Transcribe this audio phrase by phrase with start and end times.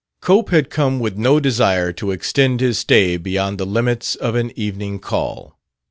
[0.19, 4.51] Cope had come with no desire to extend his stay beyond the limits of an
[4.57, 5.59] evening call.